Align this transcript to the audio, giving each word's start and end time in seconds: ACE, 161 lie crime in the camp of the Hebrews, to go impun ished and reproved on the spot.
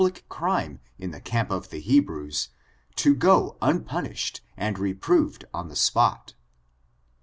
ACE, 0.01 0.07
161 0.25 0.25
lie 0.41 0.59
crime 0.67 0.79
in 0.97 1.11
the 1.11 1.21
camp 1.21 1.51
of 1.51 1.69
the 1.69 1.79
Hebrews, 1.79 2.49
to 2.95 3.13
go 3.13 3.55
impun 3.61 4.09
ished 4.09 4.39
and 4.57 4.79
reproved 4.79 5.45
on 5.53 5.67
the 5.69 5.75
spot. 5.75 6.33